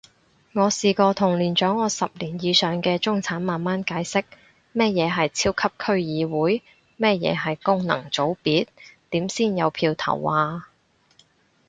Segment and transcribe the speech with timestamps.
[0.53, 4.23] 我試過同年長我十年以上嘅中產慢慢解釋，
[4.73, 6.63] 乜嘢係超級區議會？
[6.97, 8.67] 乜嘢係功能組別？
[9.11, 10.69] 點先有票投啊？